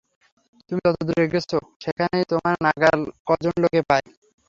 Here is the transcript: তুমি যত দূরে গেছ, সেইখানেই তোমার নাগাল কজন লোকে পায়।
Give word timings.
তুমি 0.69 0.79
যত 0.85 0.97
দূরে 1.07 1.25
গেছ, 1.33 1.51
সেইখানেই 1.81 2.25
তোমার 2.31 2.55
নাগাল 2.65 2.99
কজন 3.29 3.53
লোকে 3.63 3.81
পায়। 3.89 4.05